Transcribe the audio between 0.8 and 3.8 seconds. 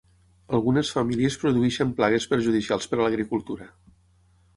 famílies produeixen plagues perjudicials per a l'agricultura.